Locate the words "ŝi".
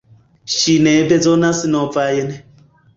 0.53-0.75